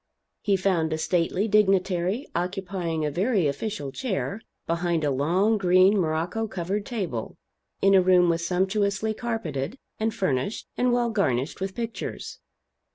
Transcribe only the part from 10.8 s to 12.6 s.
well garnished with pictures.